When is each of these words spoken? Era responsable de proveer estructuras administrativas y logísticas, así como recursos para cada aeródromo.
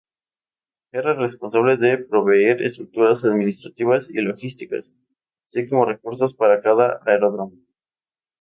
Era 1.01 1.13
responsable 1.13 1.77
de 1.77 1.99
proveer 1.99 2.63
estructuras 2.63 3.23
administrativas 3.23 4.09
y 4.09 4.15
logísticas, 4.21 4.95
así 5.45 5.69
como 5.69 5.85
recursos 5.85 6.33
para 6.33 6.59
cada 6.59 7.01
aeródromo. 7.05 7.53